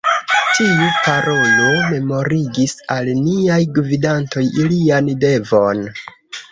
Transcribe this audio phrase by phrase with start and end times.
[0.53, 5.89] Tiu parolo memorigis al niaj gvidantoj ilian devon.